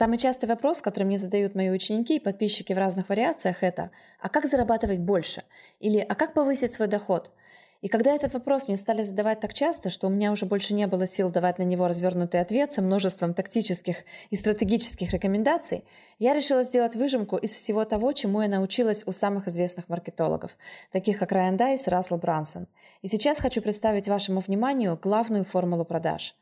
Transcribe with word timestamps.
Самый 0.00 0.16
частый 0.16 0.48
вопрос, 0.48 0.80
который 0.80 1.04
мне 1.04 1.18
задают 1.18 1.54
мои 1.54 1.68
ученики 1.68 2.16
и 2.16 2.20
подписчики 2.20 2.72
в 2.72 2.78
разных 2.78 3.10
вариациях, 3.10 3.62
это 3.62 3.90
«А 4.18 4.30
как 4.30 4.46
зарабатывать 4.46 4.98
больше?» 4.98 5.42
или 5.78 5.98
«А 5.98 6.14
как 6.14 6.32
повысить 6.32 6.72
свой 6.72 6.88
доход?» 6.88 7.30
И 7.82 7.88
когда 7.88 8.14
этот 8.14 8.32
вопрос 8.32 8.66
мне 8.66 8.78
стали 8.78 9.02
задавать 9.02 9.40
так 9.40 9.52
часто, 9.52 9.90
что 9.90 10.06
у 10.06 10.10
меня 10.10 10.32
уже 10.32 10.46
больше 10.46 10.72
не 10.72 10.86
было 10.86 11.06
сил 11.06 11.28
давать 11.28 11.58
на 11.58 11.64
него 11.64 11.86
развернутый 11.86 12.40
ответ 12.40 12.72
со 12.72 12.80
множеством 12.80 13.34
тактических 13.34 13.98
и 14.30 14.36
стратегических 14.36 15.12
рекомендаций, 15.12 15.84
я 16.18 16.32
решила 16.32 16.62
сделать 16.62 16.96
выжимку 16.96 17.36
из 17.36 17.52
всего 17.52 17.84
того, 17.84 18.14
чему 18.14 18.40
я 18.40 18.48
научилась 18.48 19.02
у 19.04 19.12
самых 19.12 19.48
известных 19.48 19.90
маркетологов, 19.90 20.52
таких 20.92 21.18
как 21.18 21.30
Райан 21.30 21.58
Дайс 21.58 21.86
и 21.86 21.90
Рассел 21.90 22.16
Брансон. 22.16 22.68
И 23.02 23.08
сейчас 23.08 23.36
хочу 23.36 23.60
представить 23.60 24.08
вашему 24.08 24.40
вниманию 24.40 24.98
главную 24.98 25.44
формулу 25.44 25.84
продаж. 25.84 26.34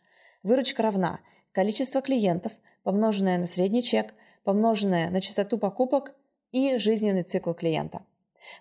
Выручка 0.45 0.85
равна 0.85 1.19
количество 1.51 2.01
клиентов, 2.01 2.53
помноженное 2.89 3.37
на 3.37 3.47
средний 3.47 3.83
чек, 3.83 4.15
помноженное 4.45 5.11
на 5.11 5.21
частоту 5.21 5.59
покупок 5.59 6.15
и 6.53 6.79
жизненный 6.79 7.23
цикл 7.23 7.53
клиента. 7.53 8.01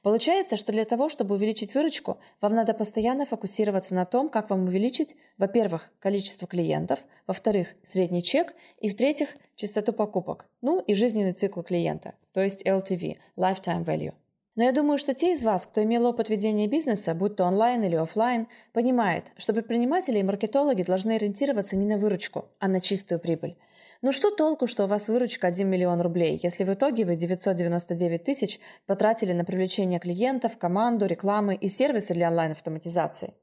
Получается, 0.04 0.58
что 0.58 0.74
для 0.74 0.84
того, 0.84 1.08
чтобы 1.08 1.36
увеличить 1.36 1.74
выручку, 1.74 2.18
вам 2.42 2.54
надо 2.54 2.74
постоянно 2.74 3.26
фокусироваться 3.26 3.96
на 3.96 4.04
том, 4.04 4.28
как 4.28 4.50
вам 4.50 4.66
увеличить, 4.66 5.16
во-первых, 5.38 5.90
количество 6.00 6.46
клиентов, 6.46 7.00
во-вторых, 7.26 7.70
средний 7.86 8.22
чек, 8.22 8.54
и 8.82 8.90
в-третьих, 8.90 9.30
частоту 9.56 9.94
покупок, 9.94 10.46
ну 10.60 10.82
и 10.82 10.94
жизненный 10.94 11.32
цикл 11.32 11.62
клиента, 11.62 12.16
то 12.34 12.42
есть 12.42 12.68
LTV, 12.68 13.16
Lifetime 13.38 13.86
Value. 13.86 14.14
Но 14.58 14.64
я 14.64 14.74
думаю, 14.74 14.98
что 14.98 15.14
те 15.14 15.32
из 15.32 15.44
вас, 15.46 15.66
кто 15.66 15.82
имел 15.82 16.06
опыт 16.06 16.28
ведения 16.28 16.68
бизнеса, 16.68 17.14
будь 17.14 17.38
то 17.38 17.46
онлайн 17.46 17.82
или 17.82 17.96
офлайн, 17.96 18.50
понимает, 18.74 19.24
что 19.38 19.54
предприниматели 19.54 20.20
и 20.20 20.24
маркетологи 20.24 20.84
должны 20.84 21.14
ориентироваться 21.14 21.78
не 21.78 21.86
на 21.86 21.98
выручку, 21.98 22.50
а 22.60 22.68
на 22.68 22.82
чистую 22.82 23.22
прибыль. 23.22 23.56
Ну 24.04 24.12
что 24.12 24.30
толку, 24.30 24.68
что 24.68 24.84
у 24.84 24.88
вас 24.88 25.08
выручка 25.08 25.48
1 25.48 25.68
миллион 25.68 26.02
рублей, 26.02 26.40
если 26.44 26.64
в 26.64 26.74
итоге 26.74 27.04
вы 27.04 27.16
999 27.16 28.24
тысяч 28.24 28.60
потратили 28.86 29.34
на 29.34 29.44
привлечение 29.44 30.00
клиентов, 30.00 30.58
команду, 30.58 31.08
рекламы 31.08 31.56
и 31.56 31.68
сервисы 31.68 32.14
для 32.14 32.28
онлайн-автоматизации? 32.28 33.34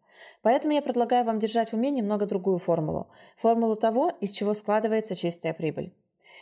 Поэтому 0.42 0.75
я 0.75 0.83
предлагаю 0.83 1.25
вам 1.25 1.41
держать 1.41 1.70
в 1.70 1.75
уме 1.75 1.91
немного 1.91 2.27
другую 2.27 2.59
формулу. 2.59 3.09
Формулу 3.37 3.75
того, 3.75 4.11
из 4.20 4.31
чего 4.31 4.55
складывается 4.55 5.17
чистая 5.17 5.55
прибыль. 5.55 5.92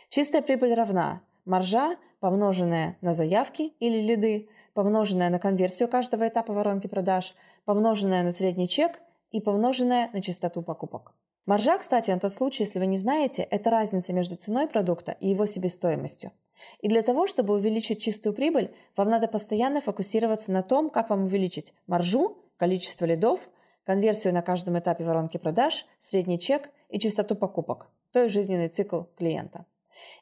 Чистая 0.09 0.43
прибыль 0.43 0.75
равна 0.75 1.23
маржа, 1.45 1.97
помноженная 2.19 2.97
на 3.01 3.13
заявки 3.13 3.73
или 3.79 3.99
лиды, 3.99 4.47
помноженная 4.75 5.29
на 5.29 5.39
конверсию 5.39 5.89
каждого 5.89 6.27
этапа 6.27 6.53
воронки 6.53 6.87
продаж, 6.87 7.33
помноженная 7.65 8.21
на 8.21 8.31
средний 8.31 8.67
чек 8.67 9.01
и 9.31 9.41
помноженная 9.41 10.11
на 10.13 10.21
частоту 10.21 10.61
покупок. 10.61 11.13
Маржа, 11.45 11.77
кстати, 11.77 12.09
на 12.09 12.19
тот 12.19 12.33
случай, 12.33 12.63
если 12.63 12.79
вы 12.79 12.85
не 12.85 12.97
знаете, 12.97 13.43
это 13.43 13.69
разница 13.69 14.13
между 14.13 14.37
ценой 14.37 14.67
продукта 14.67 15.11
и 15.19 15.27
его 15.27 15.45
себестоимостью. 15.45 16.31
И 16.79 16.87
для 16.87 17.01
того, 17.01 17.27
чтобы 17.27 17.53
увеличить 17.53 18.01
чистую 18.01 18.33
прибыль, 18.33 18.73
вам 18.95 19.09
надо 19.09 19.27
постоянно 19.27 19.81
фокусироваться 19.81 20.53
на 20.53 20.63
том, 20.63 20.89
как 20.89 21.09
вам 21.09 21.23
увеличить 21.23 21.73
маржу, 21.85 22.37
количество 22.55 23.03
лидов, 23.03 23.41
конверсию 23.83 24.33
на 24.33 24.41
каждом 24.41 24.79
этапе 24.79 25.03
воронки 25.03 25.37
продаж, 25.37 25.85
средний 25.99 26.39
чек 26.39 26.69
и 26.87 26.97
частоту 26.97 27.35
покупок, 27.35 27.87
то 28.13 28.23
есть 28.23 28.33
жизненный 28.33 28.69
цикл 28.69 29.01
клиента. 29.17 29.65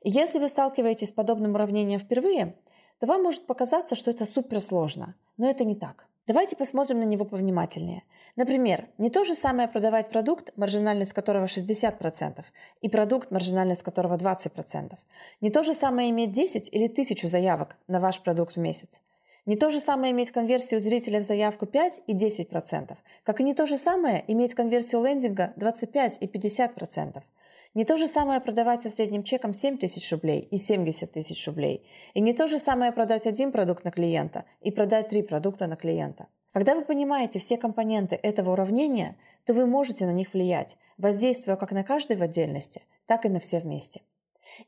И 0.01 0.09
если 0.09 0.39
вы 0.39 0.49
сталкиваетесь 0.49 1.09
с 1.09 1.13
подобным 1.13 1.53
уравнением 1.53 1.99
впервые, 1.99 2.55
то 2.99 3.05
вам 3.05 3.21
может 3.21 3.45
показаться, 3.45 3.93
что 3.93 4.09
это 4.09 4.25
суперсложно, 4.25 5.15
но 5.37 5.47
это 5.47 5.65
не 5.65 5.75
так. 5.75 6.07
Давайте 6.27 6.55
посмотрим 6.55 6.99
на 6.99 7.03
него 7.03 7.25
повнимательнее. 7.25 8.03
Например, 8.35 8.87
не 8.99 9.09
то 9.09 9.25
же 9.25 9.33
самое 9.33 9.67
продавать 9.67 10.09
продукт, 10.09 10.53
маржинальность 10.55 11.13
которого 11.13 11.45
60%, 11.45 12.43
и 12.81 12.89
продукт, 12.89 13.31
маржинальность 13.31 13.81
которого 13.81 14.17
20%. 14.17 14.93
Не 15.41 15.49
то 15.49 15.63
же 15.63 15.73
самое 15.73 16.11
иметь 16.11 16.31
10 16.31 16.69
или 16.71 16.85
1000 16.85 17.27
заявок 17.27 17.75
на 17.87 17.99
ваш 17.99 18.21
продукт 18.21 18.55
в 18.55 18.59
месяц. 18.59 19.01
Не 19.47 19.57
то 19.57 19.71
же 19.71 19.79
самое 19.79 20.13
иметь 20.13 20.31
конверсию 20.31 20.79
зрителя 20.79 21.19
в 21.19 21.23
заявку 21.23 21.65
5 21.65 22.03
и 22.05 22.15
10%, 22.15 22.95
как 23.23 23.41
и 23.41 23.43
не 23.43 23.55
то 23.55 23.65
же 23.65 23.75
самое 23.77 24.23
иметь 24.27 24.53
конверсию 24.53 25.03
лендинга 25.03 25.53
25 25.55 26.19
и 26.21 26.27
50%. 26.27 27.23
Не 27.73 27.85
то 27.85 27.95
же 27.95 28.07
самое 28.07 28.41
продавать 28.41 28.81
со 28.81 28.89
средним 28.89 29.23
чеком 29.23 29.53
7 29.53 29.77
тысяч 29.77 30.11
рублей 30.11 30.41
и 30.41 30.57
70 30.57 31.09
тысяч 31.09 31.47
рублей. 31.47 31.87
И 32.13 32.19
не 32.19 32.33
то 32.33 32.47
же 32.47 32.59
самое 32.59 32.91
продать 32.91 33.25
один 33.25 33.53
продукт 33.53 33.85
на 33.85 33.91
клиента 33.91 34.43
и 34.59 34.71
продать 34.71 35.07
три 35.07 35.21
продукта 35.21 35.67
на 35.67 35.77
клиента. 35.77 36.27
Когда 36.51 36.75
вы 36.75 36.83
понимаете 36.83 37.39
все 37.39 37.57
компоненты 37.57 38.17
этого 38.17 38.51
уравнения, 38.51 39.15
то 39.45 39.53
вы 39.53 39.65
можете 39.65 40.05
на 40.05 40.11
них 40.11 40.33
влиять, 40.33 40.77
воздействуя 40.97 41.55
как 41.55 41.71
на 41.71 41.85
каждый 41.85 42.17
в 42.17 42.21
отдельности, 42.21 42.81
так 43.05 43.25
и 43.25 43.29
на 43.29 43.39
все 43.39 43.59
вместе. 43.59 44.01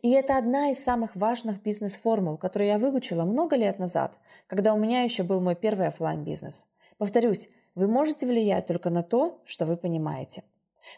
И 0.02 0.12
это 0.12 0.38
одна 0.38 0.70
из 0.70 0.82
самых 0.82 1.18
важных 1.18 1.62
бизнес-формул, 1.62 2.38
которую 2.38 2.70
я 2.70 2.78
выучила 2.78 3.26
много 3.26 3.58
лет 3.58 3.80
назад, 3.80 4.18
когда 4.48 4.74
у 4.74 4.78
меня 4.78 5.02
еще 5.02 5.24
был 5.24 5.42
мой 5.42 5.56
первый 5.56 5.88
офлайн 5.88 6.24
бизнес 6.24 6.66
Повторюсь, 6.98 7.50
вы 7.76 7.88
можете 7.88 8.26
влиять 8.26 8.68
только 8.68 8.90
на 8.90 9.04
то, 9.04 9.42
что 9.44 9.66
вы 9.66 9.76
понимаете. 9.76 10.44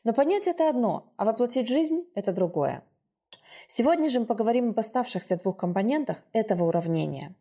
Но 0.03 0.13
понять 0.13 0.47
это 0.47 0.69
одно, 0.69 1.13
а 1.17 1.25
воплотить 1.25 1.67
жизнь– 1.67 2.07
это 2.15 2.31
другое. 2.31 2.83
Сегодня 3.67 4.09
же 4.09 4.19
мы 4.19 4.25
поговорим 4.25 4.69
об 4.69 4.79
оставшихся 4.79 5.37
двух 5.37 5.57
компонентах 5.57 6.23
этого 6.33 6.65
уравнения. 6.65 7.35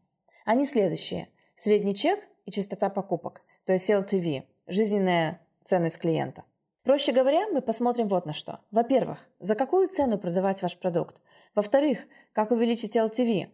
Они 0.44 0.66
следующие– 0.66 1.28
средний 1.56 1.94
чек 1.94 2.20
и 2.44 2.50
частота 2.50 2.90
покупок, 2.90 3.42
то 3.64 3.72
есть 3.72 3.88
LTV– 3.90 4.44
жизненная 4.66 5.40
ценность 5.64 5.98
клиента. 5.98 6.44
Проще 6.84 7.12
говоря, 7.12 7.48
мы 7.48 7.62
посмотрим 7.62 8.08
вот 8.08 8.26
на 8.26 8.34
что. 8.34 8.60
Во-первых, 8.70 9.26
за 9.40 9.54
какую 9.54 9.88
цену 9.88 10.18
продавать 10.18 10.60
ваш 10.60 10.76
продукт. 10.76 11.22
Во-вторых, 11.54 12.00
как 12.32 12.50
увеличить 12.50 12.94
LTV. 12.94 13.48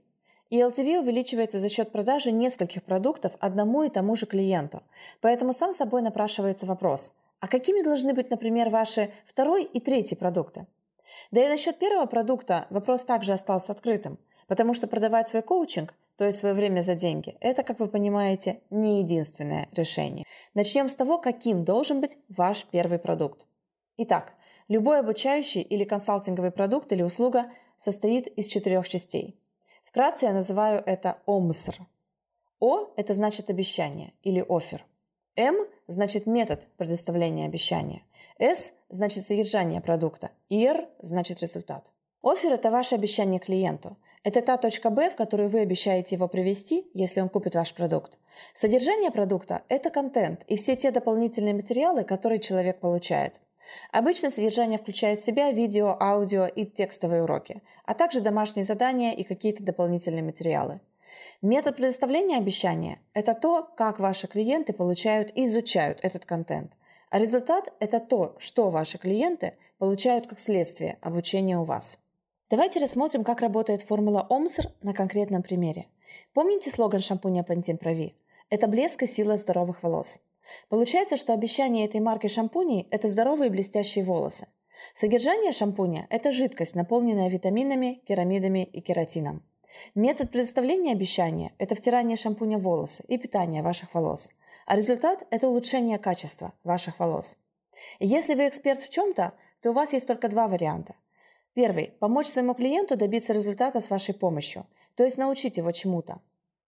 И 0.49 0.61
LTV 0.61 0.99
увеличивается 0.99 1.61
за 1.61 1.69
счет 1.69 1.93
продажи 1.93 2.33
нескольких 2.33 2.83
продуктов 2.83 3.34
одному 3.39 3.84
и 3.84 3.89
тому 3.89 4.17
же 4.17 4.27
клиенту. 4.27 4.83
Поэтому 5.21 5.53
сам 5.53 5.72
собой 5.72 6.03
напрашивается 6.03 6.67
вопрос, 6.67 7.12
а 7.41 7.49
какими 7.49 7.83
должны 7.83 8.12
быть, 8.12 8.31
например, 8.31 8.69
ваши 8.69 9.11
второй 9.27 9.65
и 9.65 9.81
третий 9.81 10.15
продукты? 10.15 10.67
Да 11.31 11.45
и 11.45 11.49
насчет 11.49 11.78
первого 11.78 12.06
продукта 12.06 12.67
вопрос 12.71 13.05
также 13.05 13.33
остался 13.33 13.73
открытым, 13.73 14.19
потому 14.47 14.75
что 14.75 14.87
продавать 14.87 15.28
свой 15.28 15.43
коучинг, 15.43 15.95
то 16.17 16.27
есть 16.27 16.39
свое 16.39 16.55
время 16.55 16.83
за 16.83 16.95
деньги, 16.95 17.37
это, 17.41 17.62
как 17.62 17.81
вы 17.81 17.89
понимаете, 17.89 18.61
не 18.69 19.01
единственное 19.01 19.69
решение. 19.73 20.27
Начнем 20.55 20.89
с 20.89 20.95
того, 20.95 21.19
каким 21.19 21.65
должен 21.65 22.01
быть 22.01 22.19
ваш 22.28 22.65
первый 22.65 22.99
продукт. 22.99 23.47
Итак, 23.97 24.34
любой 24.69 25.01
обучающий 25.01 25.62
или 25.62 25.84
консалтинговый 25.84 26.51
продукт 26.51 26.93
или 26.93 27.03
услуга 27.03 27.51
состоит 27.78 28.27
из 28.27 28.49
четырех 28.49 28.87
частей. 28.87 29.41
Вкратце 29.84 30.27
я 30.27 30.33
называю 30.33 30.83
это 30.84 31.19
ОМСР. 31.27 31.78
О– 32.61 32.93
это 32.97 33.15
значит 33.15 33.49
обещание 33.49 34.12
или 34.22 34.45
офер. 34.47 34.84
М 35.37 35.67
значит 35.87 36.27
метод 36.27 36.67
предоставления 36.77 37.47
обещания. 37.47 38.03
С 38.39 38.73
значит 38.89 39.27
содержание 39.27 39.81
продукта. 39.81 40.31
И 40.49 40.65
Р 40.65 40.89
значит 41.01 41.41
результат. 41.41 41.91
Офер– 42.23 42.53
это 42.55 42.71
ваше 42.71 42.97
обещание 42.97 43.39
клиенту. 43.39 43.97
Это 44.25 44.43
та 44.43 44.57
точка 44.57 44.91
Б, 44.91 45.09
в 45.09 45.17
которую 45.17 45.49
вы 45.49 45.61
обещаете 45.61 46.17
его 46.17 46.29
привести, 46.29 46.91
если 46.93 47.21
он 47.21 47.29
купит 47.29 47.55
ваш 47.55 47.73
продукт. 47.73 48.19
Содержание 48.55 49.11
продукта– 49.11 49.63
это 49.69 49.91
контент 49.91 50.43
и 50.47 50.57
все 50.57 50.77
те 50.77 50.91
дополнительные 50.91 51.55
материалы, 51.55 52.05
которые 52.05 52.41
человек 52.41 52.81
получает. 52.81 53.41
Обычно 53.93 54.31
содержание 54.31 54.79
включает 54.79 55.21
в 55.21 55.25
себя 55.25 55.53
видео, 55.53 55.97
аудио 56.01 56.47
и 56.47 56.67
текстовые 56.67 57.23
уроки, 57.23 57.63
а 57.85 57.95
также 57.95 58.21
домашние 58.21 58.65
задания 58.65 59.13
и 59.13 59.23
какие-то 59.23 59.63
дополнительные 59.63 60.23
материалы. 60.23 60.81
Метод 61.43 61.76
предоставления 61.76 62.37
обещания– 62.37 62.98
это 63.15 63.34
то, 63.34 63.69
как 63.76 63.98
ваши 63.98 64.26
клиенты 64.26 64.72
получают 64.72 65.31
и 65.34 65.44
изучают 65.44 66.00
этот 66.03 66.25
контент. 66.25 66.72
А 67.10 67.19
результат– 67.19 67.72
это 67.81 67.98
то, 67.98 68.37
что 68.38 68.71
ваши 68.71 68.98
клиенты 68.98 69.54
получают 69.78 70.26
как 70.26 70.38
следствие 70.38 70.98
обучения 71.00 71.59
у 71.59 71.65
вас. 71.65 71.98
Давайте 72.50 72.81
рассмотрим, 72.81 73.25
как 73.25 73.41
работает 73.41 73.82
формула 73.82 74.27
ОМСР 74.28 74.72
на 74.83 74.92
конкретном 74.92 75.42
примере. 75.42 75.86
Помните 76.34 76.71
слоган 76.71 77.01
шампуня 77.01 77.42
Pantene 77.42 77.78
Pro 77.78 78.13
Это 78.48 78.66
блеск 78.66 79.03
и 79.03 79.06
сила 79.06 79.36
здоровых 79.36 79.83
волос. 79.83 80.21
Получается, 80.68 81.16
что 81.16 81.33
обещание 81.33 81.86
этой 81.86 82.01
марки 82.01 82.27
шампуней– 82.27 82.89
это 82.91 83.09
здоровые 83.09 83.51
блестящие 83.51 84.04
волосы. 84.04 84.48
Содержание 84.95 85.53
шампуня– 85.53 86.06
это 86.10 86.33
жидкость, 86.33 86.74
наполненная 86.74 87.28
витаминами, 87.28 88.03
керамидами 88.06 88.65
и 88.65 88.80
кератином. 88.80 89.42
Метод 89.95 90.31
предоставления 90.31 90.93
обещания– 90.93 91.53
это 91.59 91.75
втирание 91.75 92.17
шампуня 92.17 92.59
в 92.59 92.63
волосы 92.63 93.05
и 93.09 93.19
питание 93.19 93.63
ваших 93.63 93.95
волос. 93.95 94.31
А 94.67 94.77
результат– 94.77 95.27
это 95.31 95.49
улучшение 95.49 95.99
качества 95.99 96.53
ваших 96.65 96.99
волос. 96.99 97.37
Если 97.99 98.34
вы 98.34 98.49
эксперт 98.49 98.81
в 98.81 98.89
чем-то, 98.89 99.33
то 99.61 99.71
у 99.71 99.72
вас 99.72 99.93
есть 99.93 100.07
только 100.07 100.28
два 100.28 100.49
варианта. 100.49 100.95
Первый– 101.55 101.93
помочь 102.01 102.27
своему 102.27 102.55
клиенту 102.55 102.97
добиться 102.97 103.33
результата 103.33 103.81
с 103.81 103.91
вашей 103.91 104.15
помощью, 104.15 104.67
то 104.95 105.05
есть 105.05 105.19
научить 105.19 105.57
его 105.57 105.73
чему-то. 105.73 106.21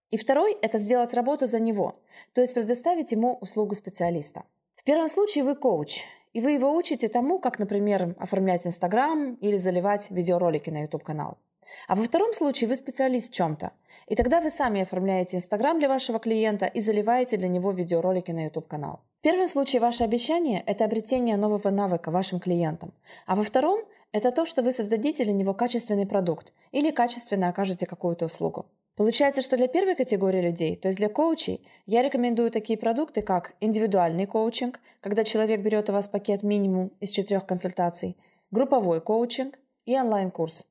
И 0.09 0.17
второй– 0.17 0.53
это 0.61 0.77
сделать 0.77 1.13
работу 1.13 1.47
за 1.47 1.59
него, 1.59 1.95
то 2.33 2.41
есть 2.41 2.53
предоставить 2.53 3.11
ему 3.11 3.37
услугу 3.41 3.75
специалиста. 3.75 4.43
В 4.75 4.83
первом 4.83 5.07
случае 5.07 5.43
вы 5.43 5.55
коуч, 5.55 6.03
и 6.33 6.41
вы 6.41 6.51
его 6.51 6.75
учите 6.75 7.07
тому, 7.07 7.39
как, 7.39 7.59
например, 7.59 8.15
оформлять 8.19 8.67
Инстаграм 8.67 9.35
или 9.35 9.55
заливать 9.57 10.11
видеоролики 10.11 10.69
на 10.69 10.81
YouTube-канал. 10.81 11.37
А 11.87 11.95
во 11.95 12.03
втором 12.03 12.33
случае 12.33 12.67
вы 12.67 12.75
специалист 12.75 13.31
в 13.31 13.35
чем-то. 13.35 13.71
И 14.07 14.15
тогда 14.15 14.41
вы 14.41 14.49
сами 14.49 14.81
оформляете 14.81 15.37
Инстаграм 15.37 15.79
для 15.79 15.87
вашего 15.87 16.19
клиента 16.19 16.65
и 16.65 16.79
заливаете 16.79 17.37
для 17.37 17.47
него 17.47 17.71
видеоролики 17.71 18.31
на 18.31 18.45
YouTube-канал. 18.45 18.99
В 19.19 19.23
первом 19.23 19.47
случае 19.47 19.79
ваше 19.81 20.03
обещание– 20.03 20.61
это 20.65 20.85
обретение 20.85 21.37
нового 21.37 21.69
навыка 21.69 22.11
вашим 22.11 22.39
клиентам. 22.39 22.93
А 23.25 23.35
во 23.35 23.43
втором– 23.43 23.81
это 24.11 24.31
то, 24.31 24.45
что 24.45 24.61
вы 24.61 24.71
создадите 24.71 25.23
для 25.23 25.33
него 25.33 25.53
качественный 25.53 26.05
продукт 26.05 26.51
или 26.71 26.91
качественно 26.91 27.47
окажете 27.47 27.85
какую-то 27.85 28.25
услугу. 28.25 28.65
Получается, 28.95 29.41
что 29.41 29.57
для 29.57 29.67
первой 29.67 29.95
категории 29.95 30.41
людей, 30.41 30.75
то 30.75 30.87
есть 30.87 30.99
для 30.99 31.09
коучей, 31.09 31.65
я 31.87 32.03
рекомендую 32.03 32.51
такие 32.51 32.77
продукты, 32.77 33.23
как 33.23 33.55
индивидуальный 33.59 34.27
коучинг, 34.27 34.79
когда 35.01 35.23
человек 35.23 35.61
берет 35.61 35.89
у 35.89 35.93
вас 35.93 36.07
пакет 36.07 36.43
минимум 36.43 36.91
из 36.99 37.09
четырех 37.09 37.47
консультаций, 37.47 38.15
групповой 38.51 39.01
коучинг 39.01 39.57
и 39.85 39.97
онлайн-курс. 39.97 40.63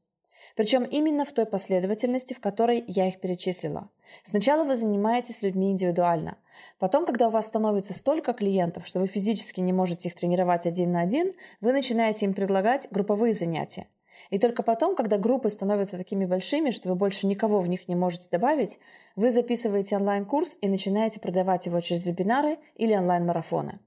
Причем 0.57 0.85
именно 0.85 1.25
в 1.25 1.33
той 1.33 1.47
последовательности, 1.47 2.35
в 2.35 2.41
которой 2.41 2.85
я 2.87 3.09
их 3.09 3.21
перечислила. 3.21 3.91
Сначала 4.25 4.65
вы 4.65 4.77
занимаетесь 4.77 5.43
людьми 5.43 5.71
индивидуально. 5.71 6.37
Потом, 6.79 7.07
когда 7.07 7.29
у 7.29 7.31
вас 7.31 7.47
становится 7.47 7.95
столько 7.95 8.33
клиентов, 8.33 8.87
что 8.87 9.01
вы 9.01 9.07
физически 9.07 9.61
не 9.61 9.73
можете 9.73 10.09
их 10.09 10.15
тренировать 10.15 10.67
один 10.67 10.93
на 10.93 11.01
один, 11.01 11.33
вы 11.61 11.73
начинаете 11.73 12.27
им 12.27 12.35
предлагать 12.35 12.89
групповые 12.91 13.35
занятия. 13.35 13.87
И 14.31 14.39
только 14.39 14.63
потом, 14.63 14.95
когда 14.95 15.19
группы 15.19 15.51
становятся 15.51 15.97
такими 15.97 16.25
большими, 16.25 16.71
что 16.71 16.89
вы 16.89 16.95
больше 16.95 17.27
никого 17.27 17.61
в 17.61 17.69
них 17.69 17.89
не 17.89 17.97
можете 17.97 18.29
добавить, 18.31 18.79
вы 19.17 19.31
записываете 19.31 19.97
онлайн-курс 19.97 20.59
и 20.61 20.69
начинаете 20.69 21.21
продавать 21.21 21.67
его 21.67 21.81
через 21.81 22.05
вебинары 22.05 22.59
или 22.77 22.95
онлайн-марафоны. 22.95 23.81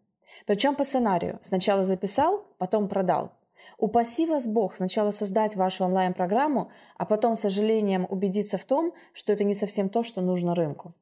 Причем 0.45 0.75
по 0.75 0.83
сценарию. 0.83 1.39
Сначала 1.41 1.83
записал, 1.83 2.45
потом 2.57 2.89
продал. 2.89 3.31
Упаси 3.77 4.25
вас 4.25 4.47
Бог 4.47 4.75
сначала 4.75 5.11
создать 5.11 5.55
вашу 5.55 5.85
онлайн-программу, 5.85 6.71
а 6.97 7.05
потом 7.05 7.35
с 7.35 7.41
сожалением 7.41 8.07
убедиться 8.09 8.57
в 8.57 8.65
том, 8.65 8.93
что 9.13 9.33
это 9.33 9.43
не 9.43 9.53
совсем 9.53 9.89
то, 9.89 10.03
что 10.03 10.21
нужно 10.21 10.55
рынку. 10.55 10.93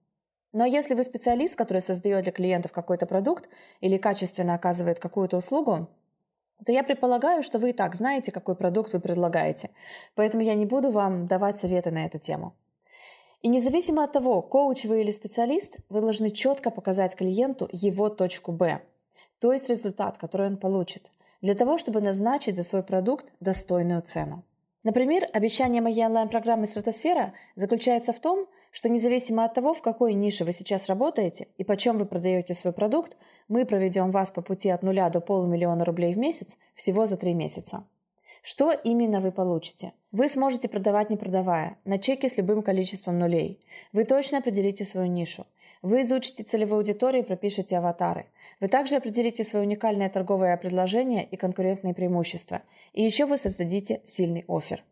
Но 0.53 0.65
если 0.65 0.93
вы 0.93 1.03
специалист, 1.03 1.55
который 1.55 1.81
создает 1.81 2.23
для 2.23 2.31
клиентов 2.31 2.71
какой-то 2.71 3.05
продукт 3.05 3.49
или 3.81 3.97
качественно 3.97 4.53
оказывает 4.53 4.99
какую-то 4.99 5.37
услугу, 5.37 5.87
то 6.65 6.71
я 6.71 6.83
предполагаю, 6.83 7.43
что 7.43 7.59
вы 7.59 7.71
и 7.71 7.73
так 7.73 7.95
знаете, 7.95 8.31
какой 8.31 8.55
продукт 8.55 8.93
вы 8.93 8.99
предлагаете. 8.99 9.71
Поэтому 10.15 10.43
я 10.43 10.53
не 10.53 10.65
буду 10.65 10.91
вам 10.91 11.27
давать 11.27 11.57
советы 11.57 11.91
на 11.91 12.05
эту 12.05 12.19
тему. 12.19 12.53
И 13.41 13.49
независимо 13.49 14.05
от 14.05 14.13
того, 14.13 14.41
коуч 14.41 14.85
вы 14.85 15.01
или 15.01 15.11
специалист, 15.11 15.77
вы 15.89 15.99
должны 15.99 16.29
четко 16.29 16.71
показать 16.71 17.15
клиенту 17.15 17.67
его 17.71 18.09
точку 18.09 18.53
Б, 18.53 18.81
то 19.39 19.51
есть 19.51 19.67
результат, 19.67 20.17
который 20.17 20.47
он 20.47 20.55
получит, 20.55 21.11
для 21.43 21.53
того, 21.53 21.77
чтобы 21.77 22.01
назначить 22.01 22.55
за 22.55 22.63
свой 22.63 22.81
продукт 22.83 23.31
достойную 23.41 24.01
цену. 24.01 24.43
Например, 24.83 25.27
обещание 25.33 25.81
моей 25.81 26.05
онлайн-программы 26.05 26.65
«Стратосфера» 26.65 27.33
заключается 27.55 28.11
в 28.13 28.19
том, 28.19 28.47
что 28.71 28.89
независимо 28.89 29.45
от 29.45 29.53
того, 29.53 29.73
в 29.73 29.81
какой 29.81 30.13
нише 30.13 30.45
вы 30.45 30.53
сейчас 30.53 30.87
работаете 30.87 31.47
и 31.57 31.63
почем 31.63 31.97
вы 31.97 32.05
продаете 32.05 32.53
свой 32.53 32.73
продукт, 32.73 33.17
мы 33.47 33.65
проведем 33.65 34.09
вас 34.09 34.31
по 34.31 34.41
пути 34.41 34.69
от 34.69 34.83
нуля 34.83 35.09
до 35.09 35.19
полумиллиона 35.19 35.85
рублей 35.85 36.13
в 36.13 36.17
месяц 36.17 36.57
всего 36.75 37.05
за 37.05 37.17
три 37.17 37.33
месяца. 37.33 37.85
Что 38.45 38.73
именно 38.73 39.21
вы 39.21 39.31
получите? 39.31 39.93
Вы 40.11 40.27
сможете 40.27 40.67
продавать 40.67 41.09
не 41.09 41.15
продавая, 41.15 41.77
на 41.85 41.97
чеке 41.97 42.27
с 42.27 42.37
любым 42.37 42.61
количеством 42.61 43.17
нулей. 43.17 43.57
Вы 43.93 44.03
точно 44.03 44.39
определите 44.39 44.83
свою 44.83 45.07
нишу. 45.07 45.47
Вы 45.81 46.01
изучите 46.01 46.43
целевую 46.43 46.79
аудиторию 46.79 47.23
и 47.23 47.25
пропишите 47.25 47.77
аватары. 47.77 48.25
Вы 48.59 48.67
также 48.67 48.97
определите 48.97 49.45
свое 49.45 49.65
уникальное 49.65 50.09
торговое 50.09 50.57
предложение 50.57 51.23
и 51.23 51.37
конкурентные 51.37 51.93
преимущества. 51.93 52.63
И 52.91 53.01
еще 53.01 53.25
вы 53.25 53.37
создадите 53.37 54.01
сильный 54.03 54.43
офер. 54.49 54.83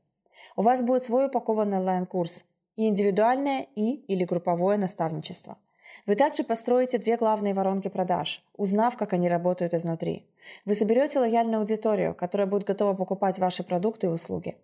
У 0.56 0.62
вас 0.62 0.82
будет 0.82 1.04
свой 1.04 1.28
упакованный 1.28 1.80
онлайн-курс, 1.80 2.46
и 2.78 2.88
индивидуальное 2.88 3.68
и 3.76 3.96
или 4.08 4.24
групповое 4.24 4.78
наставничество. 4.78 5.58
Вы 6.06 6.16
также 6.16 6.44
построите 6.44 6.98
две 6.98 7.18
главные 7.18 7.54
воронки 7.54 7.88
продаж, 7.88 8.44
узнав, 8.58 8.98
как 8.98 9.14
они 9.14 9.30
работают 9.30 9.74
изнутри. 9.74 10.26
Вы 10.66 10.76
соберете 10.76 11.20
лояльную 11.20 11.60
аудиторию, 11.60 12.16
которая 12.16 12.48
будет 12.48 12.64
готова 12.64 12.94
покупать 12.94 13.40
ваши 13.40 13.64
продукты 13.64 14.08
и 14.08 14.10
услуги. 14.10 14.58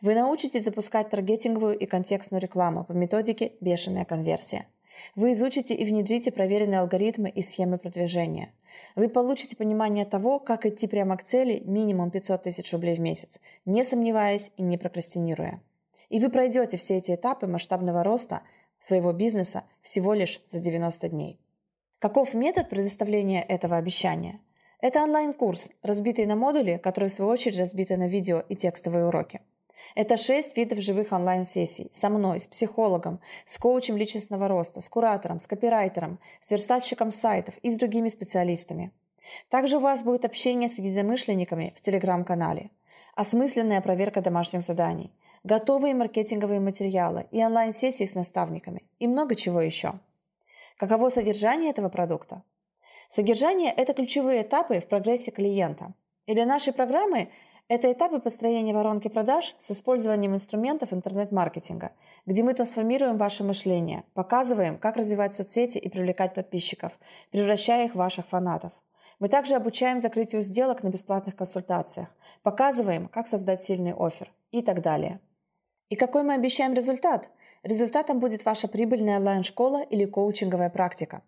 Вы 0.00 0.14
научитесь 0.14 0.64
запускать 0.64 1.08
таргетинговую 1.08 1.78
и 1.78 1.86
контекстную 1.86 2.40
рекламу 2.40 2.84
по 2.84 2.92
методике 2.92 3.52
«бешеная 3.60 4.04
конверсия». 4.04 4.66
Вы 5.14 5.32
изучите 5.32 5.74
и 5.74 5.84
внедрите 5.84 6.30
проверенные 6.30 6.80
алгоритмы 6.80 7.30
и 7.30 7.42
схемы 7.42 7.78
продвижения. 7.78 8.52
Вы 8.96 9.08
получите 9.08 9.56
понимание 9.56 10.04
того, 10.04 10.38
как 10.38 10.66
идти 10.66 10.86
прямо 10.86 11.16
к 11.16 11.22
цели 11.22 11.62
минимум 11.64 12.10
500 12.10 12.42
тысяч 12.42 12.72
рублей 12.72 12.96
в 12.96 13.00
месяц, 13.00 13.40
не 13.64 13.84
сомневаясь 13.84 14.52
и 14.56 14.62
не 14.62 14.78
прокрастинируя. 14.78 15.60
И 16.08 16.18
вы 16.18 16.28
пройдете 16.28 16.76
все 16.76 16.96
эти 16.96 17.14
этапы 17.14 17.46
масштабного 17.46 18.02
роста 18.02 18.42
своего 18.80 19.12
бизнеса 19.12 19.62
всего 19.82 20.14
лишь 20.14 20.40
за 20.48 20.58
90 20.58 21.08
дней. 21.08 21.38
Каков 22.00 22.34
метод 22.34 22.68
предоставления 22.68 23.42
этого 23.42 23.76
обещания? 23.76 24.40
Это 24.80 25.02
онлайн-курс, 25.02 25.70
разбитый 25.82 26.26
на 26.26 26.34
модули, 26.34 26.80
которые 26.82 27.10
в 27.10 27.12
свою 27.12 27.30
очередь 27.30 27.58
разбиты 27.58 27.96
на 27.96 28.08
видео 28.08 28.40
и 28.40 28.56
текстовые 28.56 29.06
уроки. 29.06 29.42
Это 29.94 30.16
шесть 30.16 30.56
видов 30.56 30.80
живых 30.80 31.12
онлайн-сессий 31.12 31.90
со 31.92 32.08
мной, 32.08 32.40
с 32.40 32.46
психологом, 32.46 33.20
с 33.44 33.58
коучем 33.58 33.96
личностного 33.96 34.48
роста, 34.48 34.80
с 34.80 34.88
куратором, 34.88 35.38
с 35.38 35.46
копирайтером, 35.46 36.18
с 36.40 36.50
верстальщиком 36.50 37.10
сайтов 37.10 37.56
и 37.58 37.70
с 37.70 37.76
другими 37.76 38.08
специалистами. 38.08 38.92
Также 39.48 39.76
у 39.76 39.80
вас 39.80 40.02
будет 40.02 40.24
общение 40.24 40.68
с 40.68 40.78
единомышленниками 40.78 41.74
в 41.76 41.80
телеграм-канале, 41.80 42.70
осмысленная 43.14 43.80
проверка 43.80 44.22
домашних 44.22 44.62
заданий, 44.62 45.12
готовые 45.44 45.94
маркетинговые 45.94 46.60
материалы 46.60 47.26
и 47.30 47.44
онлайн-сессии 47.44 48.04
с 48.04 48.14
наставниками 48.14 48.84
и 48.98 49.06
много 49.06 49.34
чего 49.34 49.60
еще. 49.60 49.94
Каково 50.76 51.08
содержание 51.08 51.70
этого 51.70 51.88
продукта? 51.88 52.42
Содержание– 53.08 53.72
это 53.76 53.92
ключевые 53.92 54.42
этапы 54.42 54.80
в 54.80 54.86
прогрессе 54.86 55.30
клиента. 55.30 55.94
И 56.26 56.34
для 56.34 56.46
нашей 56.46 56.72
программы 56.72 57.30
это 57.68 57.92
этапы 57.92 58.18
построения 58.18 58.74
воронки 58.74 59.08
продаж 59.08 59.54
с 59.58 59.70
использованием 59.70 60.34
инструментов 60.34 60.92
интернет-маркетинга, 60.92 61.92
где 62.26 62.42
мы 62.42 62.52
трансформируем 62.52 63.16
ваше 63.16 63.44
мышление, 63.44 64.04
показываем, 64.14 64.76
как 64.76 64.96
развивать 64.96 65.34
соцсети 65.34 65.78
и 65.78 65.88
привлекать 65.88 66.34
подписчиков, 66.34 66.98
превращая 67.30 67.86
их 67.86 67.92
в 67.92 67.98
ваших 67.98 68.26
фанатов. 68.26 68.72
Мы 69.20 69.28
также 69.28 69.54
обучаем 69.54 70.00
закрытию 70.00 70.42
сделок 70.42 70.82
на 70.82 70.88
бесплатных 70.88 71.36
консультациях, 71.36 72.08
показываем, 72.42 73.06
как 73.06 73.28
создать 73.28 73.62
сильный 73.62 73.94
офер 73.96 74.32
и 74.50 74.62
так 74.62 74.82
далее. 74.82 75.20
И 75.90 75.96
какой 75.96 76.22
мы 76.22 76.34
обещаем 76.34 76.72
результат? 76.72 77.30
Результатом 77.64 78.20
будет 78.20 78.44
ваша 78.44 78.68
прибыльная 78.68 79.18
онлайн-школа 79.18 79.82
или 79.82 80.04
коучинговая 80.04 80.70
практика. 80.70 81.22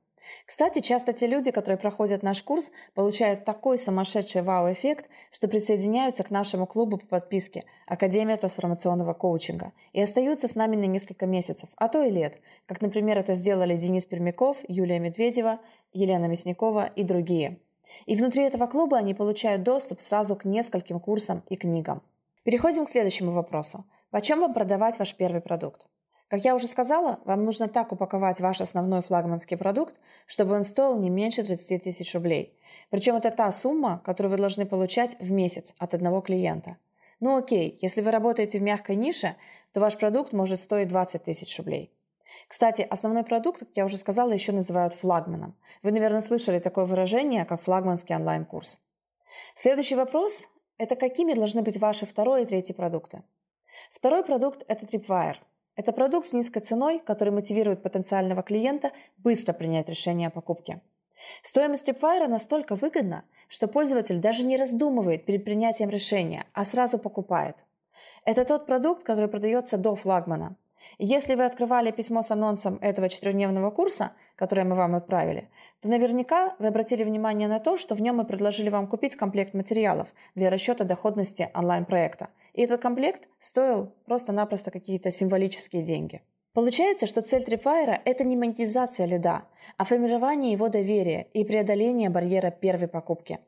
Кстати, 0.47 0.79
часто 0.79 1.13
те 1.13 1.27
люди, 1.27 1.51
которые 1.51 1.77
проходят 1.77 2.23
наш 2.23 2.45
курс, 2.45 2.71
получают 2.95 3.45
такой 3.45 3.77
сумасшедший 3.77 4.43
вау-эффект, 4.43 5.09
что 5.33 5.49
присоединяются 5.49 6.23
к 6.23 6.31
нашему 6.31 6.69
клубу 6.69 6.97
по 6.97 7.07
подписке 7.07 7.65
«Академия 7.89 8.37
трансформационного 8.37 9.15
коучинга» 9.15 9.73
и 9.93 10.01
остаются 10.01 10.47
с 10.47 10.55
нами 10.55 10.77
на 10.77 10.85
несколько 10.85 11.27
месяцев, 11.27 11.69
а 11.75 11.89
то 11.89 12.05
и 12.05 12.11
лет, 12.13 12.41
как, 12.67 12.81
например, 12.81 13.19
это 13.19 13.35
сделали 13.35 13.77
Денис 13.77 14.07
Пермяков, 14.07 14.59
Юлия 14.69 15.01
Медведева, 15.01 15.59
Елена 15.93 16.27
Мясникова 16.27 16.87
и 16.87 17.03
другие. 17.03 17.59
И 18.07 18.15
внутри 18.15 18.45
этого 18.45 18.69
клуба 18.69 18.99
они 18.99 19.13
получают 19.13 19.65
доступ 19.65 20.01
сразу 20.01 20.37
к 20.37 20.45
нескольким 20.45 21.01
курсам 21.01 21.43
и 21.49 21.57
книгам. 21.57 22.01
Переходим 22.45 22.87
к 22.87 22.91
следующему 22.91 23.33
вопросу. 23.33 23.85
Почем 24.13 24.41
вам 24.41 24.53
продавать 24.53 24.99
ваш 24.99 25.15
первый 25.15 25.41
продукт? 25.41 25.87
Как 26.29 26.45
я 26.45 26.55
уже 26.55 26.67
сказала, 26.67 27.21
вам 27.25 27.47
нужно 27.47 27.67
так 27.67 27.93
упаковать 27.93 28.41
ваш 28.41 28.61
основной 28.61 29.01
флагманский 29.01 29.57
продукт, 29.57 29.99
чтобы 30.27 30.55
он 30.55 30.65
стоил 30.65 30.99
не 30.99 31.09
меньше 31.09 31.43
30 31.43 31.83
тысяч 31.83 32.15
рублей. 32.15 32.55
Причем 32.91 33.17
это 33.17 33.31
та 33.31 33.51
сумма, 33.51 34.03
которую 34.05 34.33
вы 34.33 34.37
должны 34.37 34.67
получать 34.67 35.17
в 35.19 35.33
месяц 35.33 35.75
от 35.79 35.95
одного 35.95 36.21
клиента. 36.21 36.77
Ну 37.21 37.39
окей, 37.39 37.79
если 37.81 38.03
вы 38.03 38.11
работаете 38.11 38.59
в 38.59 38.63
мягкой 38.63 38.97
нише, 38.97 39.35
то 39.73 39.81
ваш 39.81 39.97
продукт 39.97 40.35
может 40.35 40.61
стоить 40.61 40.89
20 40.89 41.23
тысяч 41.23 41.57
рублей. 41.57 41.91
Кстати, 42.49 42.83
основной 42.83 43.25
продукт, 43.25 43.61
как 43.61 43.71
я 43.77 43.87
уже 43.87 43.97
сказала, 43.97 44.31
еще 44.31 44.53
называют 44.53 44.93
флагманом. 44.93 45.57
Вы, 45.83 45.91
наверное, 45.91 46.21
слышали 46.21 46.59
такое 46.59 46.85
выражение, 46.85 47.47
как 47.47 47.63
флагманский 47.63 48.15
онлайн-курс. 48.15 48.79
Следующий 49.55 49.95
вопрос– 49.95 50.49
это 50.77 50.97
какими 50.97 51.33
должны 51.33 51.63
быть 51.63 51.79
ваши 51.79 52.05
второй 52.05 52.43
и 52.43 52.45
третий 52.45 52.75
продукты? 52.75 53.23
Второй 53.93 54.25
продукт– 54.25 54.65
это 54.69 54.87
Tripwire. 54.87 55.37
Это 55.75 55.93
продукт 55.93 56.29
с 56.29 56.33
низкой 56.33 56.61
ценой, 56.61 56.99
который 56.99 57.31
мотивирует 57.31 57.83
потенциального 57.83 58.43
клиента 58.43 58.93
быстро 59.19 59.53
принять 59.53 59.89
решение 59.89 60.29
о 60.29 60.31
покупке. 60.31 60.83
Стоимость 61.43 61.89
Tripwire 61.89 62.27
настолько 62.27 62.75
выгодна, 62.75 63.25
что 63.49 63.69
пользователь 63.69 64.19
даже 64.19 64.45
не 64.45 64.57
раздумывает 64.57 65.25
перед 65.25 65.45
принятием 65.45 65.91
решения, 65.91 66.45
а 66.53 66.65
сразу 66.65 66.99
покупает. 66.99 67.57
Это 68.25 68.45
тот 68.45 68.67
продукт, 68.67 69.03
который 69.05 69.29
продается 69.29 69.77
до 69.77 69.95
флагмана. 69.95 70.57
Если 70.99 71.35
вы 71.35 71.45
открывали 71.45 71.91
письмо 71.91 72.23
с 72.23 72.31
анонсом 72.31 72.79
этого 72.81 73.09
четырехдневного 73.09 73.71
курса, 73.71 74.13
которое 74.37 74.65
мы 74.65 74.75
вам 74.75 74.95
отправили, 74.95 75.49
то 75.81 75.89
наверняка 75.89 76.55
вы 76.59 76.67
обратили 76.69 77.05
внимание 77.05 77.49
на 77.49 77.61
то, 77.61 77.77
что 77.77 77.95
в 77.95 78.03
нем 78.03 78.17
мы 78.17 78.25
предложили 78.25 78.69
вам 78.69 78.87
купить 78.87 79.17
комплект 79.17 79.55
материалов 79.55 80.09
для 80.35 80.51
расчета 80.51 80.85
доходности 80.85 81.51
онлайн-проекта. 81.55 82.29
И 82.53 82.63
этот 82.63 82.83
комплект 82.83 83.29
стоил 83.39 83.95
просто-напросто 84.07 84.71
какие-то 84.71 85.11
символические 85.11 85.83
деньги. 85.83 86.23
Получается, 86.55 87.07
что 87.07 87.23
цель 87.23 87.45
Tripwire– 87.45 87.99
это 88.05 88.25
не 88.25 88.37
монетизация 88.37 89.07
лида, 89.07 89.45
а 89.79 89.85
формирование 89.85 90.53
его 90.53 90.69
доверия 90.69 91.27
и 91.33 91.45
преодоление 91.45 92.11
барьера 92.11 92.51
первой 92.51 92.89
покупки. 92.89 93.39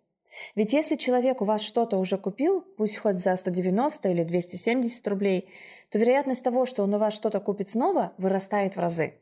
Ведь 0.54 0.72
если 0.72 0.96
человек 0.96 1.40
у 1.40 1.44
вас 1.44 1.62
что-то 1.62 1.96
уже 1.96 2.18
купил, 2.18 2.62
пусть 2.76 2.96
хоть 2.96 3.18
за 3.18 3.36
190 3.36 4.08
или 4.08 4.24
270 4.24 5.06
рублей, 5.08 5.48
то 5.90 5.98
вероятность 5.98 6.42
того, 6.42 6.66
что 6.66 6.82
он 6.82 6.94
у 6.94 6.98
вас 6.98 7.14
что-то 7.14 7.40
купит 7.40 7.70
снова, 7.70 8.12
вырастает 8.18 8.76
в 8.76 8.80
разы. 8.80 9.14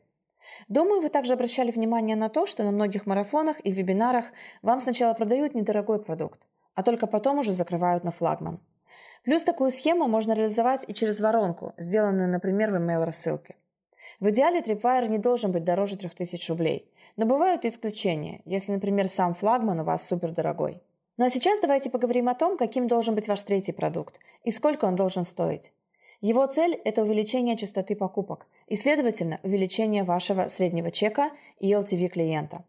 Думаю, 0.67 1.01
вы 1.01 1.09
также 1.09 1.33
обращали 1.33 1.71
внимание 1.71 2.15
на 2.15 2.29
то, 2.29 2.45
что 2.45 2.63
на 2.63 2.71
многих 2.71 3.05
марафонах 3.05 3.57
и 3.63 3.71
вебинарах 3.71 4.25
вам 4.61 4.79
сначала 4.79 5.13
продают 5.13 5.55
недорогой 5.55 6.03
продукт, 6.03 6.39
а 6.75 6.83
только 6.83 7.07
потом 7.07 7.39
уже 7.39 7.53
закрывают 7.53 8.03
на 8.03 8.11
флагман. 8.11 8.59
Плюс 9.23 9.43
такую 9.43 9.71
схему 9.71 10.07
можно 10.07 10.33
реализовать 10.33 10.83
и 10.87 10.93
через 10.93 11.19
воронку, 11.19 11.73
сделанную, 11.77 12.29
например, 12.29 12.71
в 12.71 12.75
email-рассылке. 12.75 13.55
В 14.19 14.29
идеале 14.29 14.59
Tripwire 14.59 15.07
не 15.07 15.17
должен 15.17 15.51
быть 15.51 15.63
дороже 15.63 15.97
3000 15.97 16.49
рублей, 16.49 16.91
но 17.15 17.25
бывают 17.25 17.63
исключения, 17.63 18.41
если, 18.43 18.73
например, 18.73 19.07
сам 19.07 19.33
флагман 19.33 19.79
у 19.79 19.83
вас 19.85 20.05
супердорогой. 20.05 20.81
Ну 21.17 21.25
а 21.25 21.29
сейчас 21.29 21.59
давайте 21.59 21.89
поговорим 21.89 22.27
о 22.29 22.35
том, 22.35 22.57
каким 22.57 22.87
должен 22.87 23.15
быть 23.15 23.27
ваш 23.27 23.43
третий 23.43 23.71
продукт 23.71 24.19
и 24.43 24.51
сколько 24.51 24.85
он 24.85 24.95
должен 24.95 25.23
стоить. 25.23 25.71
Его 26.21 26.45
цель– 26.47 26.73
это 26.85 27.03
увеличение 27.03 27.57
частоты 27.57 27.95
покупок 27.95 28.47
и, 28.67 28.75
следовательно, 28.75 29.39
увеличение 29.43 30.03
вашего 30.03 30.47
среднего 30.47 30.89
чека 30.89 31.31
и 31.59 31.71
LTV 31.71 32.07
клиента. 32.07 32.63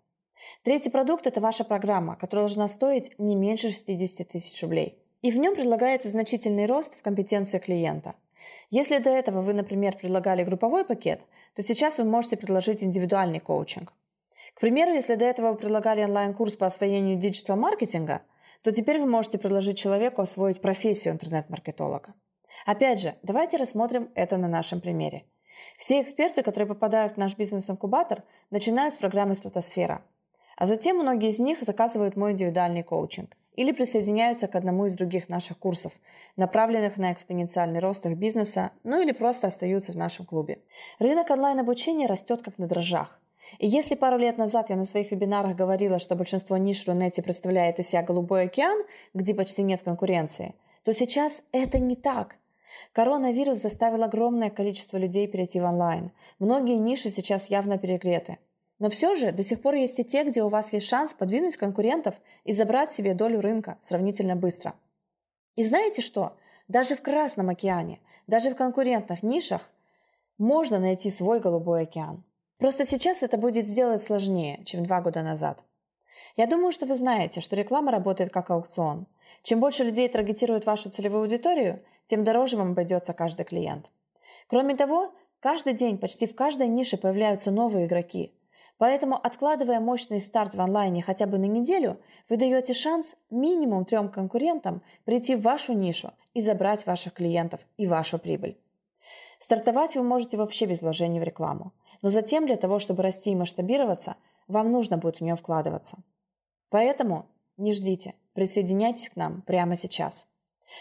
Третий 0.62 0.90
продукт– 0.90 1.26
это 1.28 1.40
ваша 1.40 1.64
программа, 1.64 2.16
которая 2.16 2.46
должна 2.46 2.68
стоить 2.68 3.12
не 3.18 3.36
меньше 3.36 3.70
60 3.70 4.28
тысяч 4.28 4.60
рублей. 4.62 4.98
И 5.22 5.30
в 5.30 5.38
нем 5.38 5.54
предлагается 5.54 6.08
значительный 6.08 6.66
рост 6.66 6.98
в 6.98 7.02
компетенции 7.02 7.58
клиента– 7.58 8.14
если 8.70 8.98
до 8.98 9.10
этого 9.10 9.40
вы, 9.40 9.52
например, 9.52 9.96
предлагали 9.96 10.42
групповой 10.42 10.84
пакет, 10.84 11.20
то 11.54 11.62
сейчас 11.62 11.98
вы 11.98 12.04
можете 12.04 12.36
предложить 12.36 12.82
индивидуальный 12.82 13.40
коучинг. 13.40 13.92
К 14.54 14.60
примеру, 14.60 14.92
если 14.92 15.14
до 15.14 15.24
этого 15.24 15.52
вы 15.52 15.56
предлагали 15.56 16.04
онлайн-курс 16.04 16.56
по 16.56 16.66
освоению 16.66 17.16
диджитал-маркетинга, 17.16 18.22
то 18.64 18.72
теперь 18.72 18.98
вы 18.98 19.06
можете 19.06 19.38
предложить 19.38 19.76
человеку 19.76 20.22
освоить 20.22 20.62
профессию 20.62 21.12
интернет-маркетолога. 21.12 22.14
Опять 22.64 22.98
же, 22.98 23.14
давайте 23.22 23.58
рассмотрим 23.58 24.10
это 24.14 24.38
на 24.38 24.48
нашем 24.48 24.80
примере. 24.80 25.26
Все 25.76 26.00
эксперты, 26.00 26.42
которые 26.42 26.66
попадают 26.66 27.14
в 27.14 27.16
наш 27.18 27.36
бизнес-инкубатор, 27.36 28.22
начинают 28.50 28.94
с 28.94 28.96
программы 28.96 29.34
«Стратосфера». 29.34 30.02
А 30.56 30.64
затем 30.64 30.96
многие 30.96 31.28
из 31.28 31.38
них 31.38 31.60
заказывают 31.60 32.16
мой 32.16 32.32
индивидуальный 32.32 32.82
коучинг 32.82 33.36
или 33.52 33.70
присоединяются 33.70 34.48
к 34.48 34.54
одному 34.54 34.86
из 34.86 34.94
других 34.94 35.28
наших 35.28 35.58
курсов, 35.58 35.92
направленных 36.36 36.96
на 36.96 37.12
экспоненциальный 37.12 37.80
рост 37.80 38.06
их 38.06 38.16
бизнеса, 38.16 38.72
ну 38.82 39.02
или 39.02 39.12
просто 39.12 39.46
остаются 39.46 39.92
в 39.92 39.96
нашем 39.96 40.24
клубе. 40.24 40.62
Рынок 40.98 41.28
онлайн-обучения 41.30 42.06
растет 42.06 42.40
как 42.40 42.56
на 42.56 42.66
дрожжах. 42.66 43.20
И 43.58 43.66
если 43.66 43.94
пару 43.94 44.18
лет 44.18 44.38
назад 44.38 44.70
я 44.70 44.76
на 44.76 44.84
своих 44.84 45.10
вебинарах 45.10 45.56
говорила, 45.56 45.98
что 45.98 46.16
большинство 46.16 46.56
ниш 46.56 46.84
в 46.84 46.88
Рунете 46.88 47.22
представляет 47.22 47.78
из 47.78 47.88
себя 47.88 48.02
голубой 48.02 48.44
океан, 48.44 48.84
где 49.12 49.34
почти 49.34 49.62
нет 49.62 49.82
конкуренции, 49.82 50.54
то 50.82 50.92
сейчас 50.92 51.42
это 51.52 51.78
не 51.78 51.96
так. 51.96 52.36
Коронавирус 52.92 53.58
заставил 53.58 54.02
огромное 54.02 54.50
количество 54.50 54.96
людей 54.96 55.26
перейти 55.26 55.60
в 55.60 55.64
онлайн. 55.64 56.10
Многие 56.38 56.78
ниши 56.78 57.10
сейчас 57.10 57.48
явно 57.48 57.78
перегреты. 57.78 58.38
Но 58.78 58.90
все 58.90 59.14
же 59.14 59.30
до 59.30 59.42
сих 59.42 59.62
пор 59.62 59.74
есть 59.74 60.00
и 60.00 60.04
те, 60.04 60.24
где 60.24 60.42
у 60.42 60.48
вас 60.48 60.72
есть 60.72 60.88
шанс 60.88 61.14
подвинуть 61.14 61.56
конкурентов 61.56 62.14
и 62.44 62.52
забрать 62.52 62.90
себе 62.90 63.14
долю 63.14 63.40
рынка 63.40 63.78
сравнительно 63.80 64.34
быстро. 64.34 64.74
И 65.54 65.64
знаете 65.64 66.02
что? 66.02 66.36
Даже 66.66 66.96
в 66.96 67.02
Красном 67.02 67.50
океане, 67.50 68.00
даже 68.26 68.50
в 68.50 68.56
конкурентных 68.56 69.22
нишах 69.22 69.70
можно 70.38 70.78
найти 70.78 71.10
свой 71.10 71.38
голубой 71.38 71.82
океан. 71.82 72.24
Просто 72.58 72.84
сейчас 72.84 73.22
это 73.22 73.36
будет 73.36 73.66
сделать 73.66 74.02
сложнее, 74.02 74.62
чем 74.64 74.84
два 74.84 75.00
года 75.00 75.22
назад. 75.22 75.64
Я 76.36 76.46
думаю, 76.46 76.72
что 76.72 76.86
вы 76.86 76.94
знаете, 76.94 77.40
что 77.40 77.56
реклама 77.56 77.92
работает 77.92 78.30
как 78.30 78.50
аукцион. 78.50 79.06
Чем 79.42 79.60
больше 79.60 79.84
людей 79.84 80.08
таргетирует 80.08 80.66
вашу 80.66 80.90
целевую 80.90 81.22
аудиторию, 81.22 81.82
тем 82.06 82.24
дороже 82.24 82.56
вам 82.56 82.72
обойдется 82.72 83.12
каждый 83.12 83.44
клиент. 83.44 83.90
Кроме 84.48 84.76
того, 84.76 85.12
каждый 85.40 85.74
день 85.74 85.98
почти 85.98 86.26
в 86.26 86.34
каждой 86.34 86.68
нише 86.68 86.96
появляются 86.96 87.50
новые 87.50 87.86
игроки– 87.86 88.32
Поэтому, 88.78 89.16
откладывая 89.16 89.78
мощный 89.78 90.20
старт 90.20 90.54
в 90.54 90.60
онлайне 90.60 91.00
хотя 91.00 91.26
бы 91.26 91.38
на 91.38 91.44
неделю, 91.44 92.00
вы 92.28 92.36
даете 92.36 92.74
шанс 92.74 93.14
минимум 93.30 93.84
трем 93.84 94.08
конкурентам 94.08 94.82
прийти 95.04 95.36
в 95.36 95.42
вашу 95.42 95.74
нишу 95.74 96.12
и 96.32 96.40
забрать 96.40 96.84
ваших 96.84 97.14
клиентов 97.14 97.60
и 97.76 97.86
вашу 97.86 98.18
прибыль. 98.18 98.58
Стартовать 99.38 99.94
вы 99.94 100.02
можете 100.02 100.36
вообще 100.36 100.66
без 100.66 100.82
вложений 100.82 101.20
в 101.20 101.24
рекламу, 101.24 101.72
но 102.04 102.10
затем 102.10 102.44
для 102.44 102.58
того, 102.58 102.80
чтобы 102.80 103.02
расти 103.02 103.30
и 103.30 103.34
масштабироваться, 103.34 104.16
вам 104.46 104.70
нужно 104.70 104.98
будет 104.98 105.16
в 105.16 105.20
нее 105.22 105.36
вкладываться. 105.36 105.96
Поэтому 106.68 107.24
не 107.56 107.72
ждите, 107.72 108.14
присоединяйтесь 108.34 109.08
к 109.08 109.16
нам 109.16 109.40
прямо 109.40 109.74
сейчас. 109.74 110.26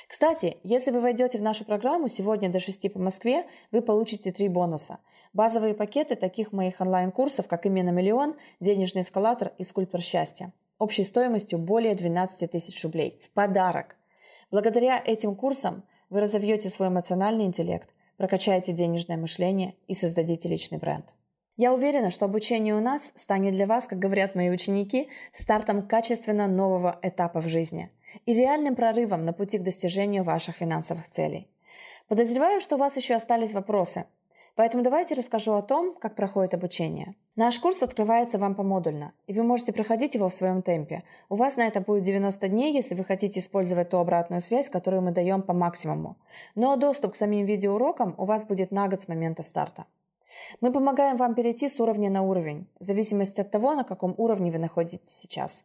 Кстати, 0.10 0.58
если 0.64 0.92
вы 0.92 1.00
войдете 1.00 1.38
в 1.38 1.42
нашу 1.42 1.64
программу 1.64 2.10
сегодня 2.10 2.50
до 2.52 2.60
6 2.60 2.92
по 2.92 3.00
Москве, 3.00 3.48
вы 3.72 3.82
получите 3.82 4.34
три 4.34 4.50
бонуса. 4.50 4.98
Базовые 5.32 5.76
пакеты 5.76 6.18
таких 6.18 6.52
моих 6.52 6.82
онлайн-курсов, 6.82 7.48
как 7.48 7.66
«Именно 7.66 7.92
миллион», 7.92 8.36
«Денежный 8.60 9.04
эскалатор» 9.04 9.54
и 9.58 9.64
«Скульптор 9.64 10.02
счастья» 10.02 10.52
общей 10.78 11.06
стоимостью 11.06 11.58
более 11.58 11.96
12 11.96 12.52
тысяч 12.52 12.84
рублей 12.84 13.22
в 13.24 13.32
подарок. 13.32 13.96
Благодаря 14.52 15.02
этим 15.02 15.38
курсам 15.38 15.86
вы 16.10 16.20
разовьете 16.20 16.70
свой 16.70 16.90
эмоциональный 16.90 17.46
интеллект, 17.46 17.94
прокачаете 18.18 18.72
денежное 18.72 19.18
мышление 19.18 19.76
и 19.88 19.94
создадите 19.94 20.50
личный 20.50 20.78
бренд. 20.78 21.06
Я 21.56 21.74
уверена, 21.74 22.10
что 22.10 22.26
обучение 22.26 22.76
у 22.76 22.82
нас 22.82 23.14
станет 23.16 23.54
для 23.54 23.68
вас, 23.68 23.88
как 23.88 24.00
говорят 24.00 24.34
мои 24.36 24.50
ученики, 24.50 25.10
стартом 25.32 25.88
качественно 25.88 26.48
нового 26.48 27.00
этапа 27.02 27.42
в 27.42 27.48
жизни– 27.48 27.90
и 28.26 28.34
реальным 28.34 28.76
прорывом 28.76 29.26
на 29.26 29.34
пути 29.34 29.58
к 29.58 29.64
достижению 29.64 30.24
ваших 30.24 30.58
финансовых 30.58 31.10
целей. 31.10 31.48
Подозреваю, 32.08 32.60
что 32.60 32.76
у 32.76 32.80
вас 32.80 32.96
еще 32.98 33.16
остались 33.16 33.54
вопросы, 33.54 34.06
поэтому 34.56 34.84
давайте 34.84 35.16
расскажу 35.16 35.54
о 35.54 35.62
том, 35.62 35.96
как 35.96 36.16
проходит 36.16 36.54
обучение. 36.54 37.16
Наш 37.36 37.60
курс 37.60 37.82
открывается 37.82 38.38
вам 38.38 38.54
помодульно, 38.56 39.14
и 39.28 39.34
вы 39.34 39.44
можете 39.44 39.74
проходить 39.74 40.16
его 40.16 40.30
в 40.30 40.34
своем 40.34 40.62
темпе. 40.62 41.04
У 41.30 41.36
вас 41.36 41.58
на 41.58 41.68
это 41.68 41.82
будет 41.82 42.04
90 42.04 42.48
дней, 42.48 42.74
если 42.74 42.96
вы 42.96 43.04
хотите 43.04 43.40
использовать 43.40 43.90
ту 43.90 43.98
обратную 43.98 44.42
связь, 44.42 44.70
которую 44.70 45.02
мы 45.02 45.12
даем 45.12 45.42
по 45.42 45.54
максимуму. 45.54 46.18
Но 46.56 46.76
доступ 46.76 47.14
к 47.14 47.16
самим 47.16 47.46
видеоурокам 47.46 48.14
у 48.18 48.26
вас 48.26 48.46
будет 48.46 48.72
на 48.72 48.88
год 48.88 49.02
с 49.02 49.08
момента 49.08 49.42
старта. 49.44 49.86
Мы 50.62 50.72
помогаем 50.72 51.18
вам 51.18 51.36
перейти 51.36 51.70
с 51.70 51.80
уровня 51.80 52.10
на 52.10 52.22
уровень, 52.22 52.68
в 52.80 52.84
зависимости 52.84 53.42
от 53.42 53.52
того, 53.52 53.74
на 53.74 53.84
каком 53.84 54.14
уровне 54.18 54.52
вы 54.52 54.58
находитесь 54.58 55.10
сейчас. 55.10 55.64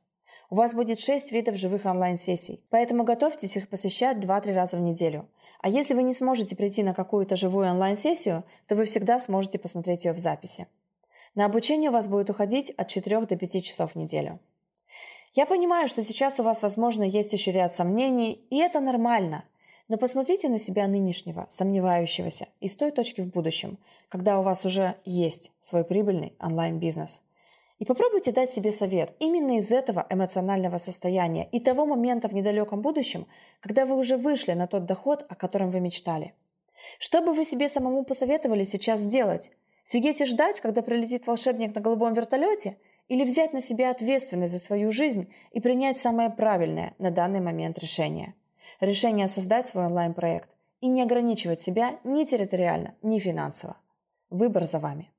У 0.50 0.54
вас 0.54 0.74
будет 0.74 0.98
6 0.98 1.30
видов 1.32 1.56
живых 1.56 1.84
онлайн-сессий, 1.84 2.64
поэтому 2.70 3.04
готовьтесь 3.04 3.56
их 3.56 3.68
посещать 3.68 4.16
2-3 4.16 4.54
раза 4.54 4.78
в 4.78 4.80
неделю. 4.80 5.28
А 5.60 5.68
если 5.68 5.94
вы 5.94 6.02
не 6.02 6.12
сможете 6.12 6.54
прийти 6.54 6.82
на 6.82 6.94
какую-то 6.94 7.36
живую 7.36 7.68
онлайн-сессию, 7.70 8.44
то 8.66 8.74
вы 8.74 8.84
всегда 8.84 9.18
сможете 9.18 9.58
посмотреть 9.58 10.04
ее 10.04 10.12
в 10.12 10.18
записи. 10.18 10.66
На 11.34 11.44
обучение 11.44 11.90
у 11.90 11.92
вас 11.92 12.08
будет 12.08 12.30
уходить 12.30 12.70
от 12.70 12.88
4 12.88 13.26
до 13.26 13.36
5 13.36 13.64
часов 13.64 13.92
в 13.92 13.96
неделю. 13.96 14.38
Я 15.34 15.46
понимаю, 15.46 15.88
что 15.88 16.02
сейчас 16.02 16.40
у 16.40 16.42
вас, 16.42 16.62
возможно, 16.62 17.02
есть 17.02 17.32
еще 17.32 17.52
ряд 17.52 17.74
сомнений, 17.74 18.40
и 18.50 18.58
это 18.58 18.80
нормально. 18.80 19.44
Но 19.88 19.96
посмотрите 19.96 20.48
на 20.48 20.58
себя 20.58 20.86
нынешнего, 20.86 21.46
сомневающегося, 21.50 22.48
и 22.60 22.68
с 22.68 22.76
той 22.76 22.90
точки 22.90 23.20
в 23.20 23.28
будущем, 23.28 23.78
когда 24.08 24.38
у 24.38 24.42
вас 24.42 24.64
уже 24.64 24.96
есть 25.04 25.50
свой 25.60 25.84
прибыльный 25.84 26.34
онлайн-бизнес– 26.40 27.22
и 27.78 27.84
попробуйте 27.84 28.32
дать 28.32 28.50
себе 28.50 28.72
совет 28.72 29.14
именно 29.20 29.58
из 29.58 29.70
этого 29.72 30.06
эмоционального 30.10 30.78
состояния 30.78 31.48
и 31.50 31.60
того 31.60 31.86
момента 31.86 32.28
в 32.28 32.34
недалеком 32.34 32.82
будущем, 32.82 33.26
когда 33.60 33.86
вы 33.86 33.96
уже 33.96 34.16
вышли 34.16 34.52
на 34.52 34.66
тот 34.66 34.84
доход, 34.84 35.24
о 35.28 35.34
котором 35.34 35.70
вы 35.70 35.80
мечтали. 35.80 36.34
Что 36.98 37.20
бы 37.22 37.32
вы 37.32 37.44
себе 37.44 37.68
самому 37.68 38.04
посоветовали 38.04 38.64
сейчас 38.64 39.00
сделать? 39.00 39.50
Сидеть 39.84 40.20
и 40.20 40.26
ждать, 40.26 40.60
когда 40.60 40.82
прилетит 40.82 41.26
волшебник 41.26 41.74
на 41.74 41.80
голубом 41.80 42.14
вертолете? 42.14 42.78
Или 43.08 43.24
взять 43.24 43.54
на 43.54 43.60
себя 43.60 43.90
ответственность 43.90 44.52
за 44.52 44.58
свою 44.58 44.90
жизнь 44.90 45.32
и 45.52 45.60
принять 45.60 45.98
самое 45.98 46.28
правильное 46.28 46.94
на 46.98 47.10
данный 47.10 47.40
момент 47.40 47.78
решение? 47.78 48.34
Решение 48.80 49.28
создать 49.28 49.66
свой 49.66 49.86
онлайн-проект 49.86 50.50
и 50.80 50.88
не 50.88 51.02
ограничивать 51.02 51.60
себя 51.60 51.98
ни 52.04 52.24
территориально, 52.24 52.94
ни 53.02 53.18
финансово. 53.18 53.78
Выбор 54.28 54.64
за 54.64 54.78
вами. 54.78 55.10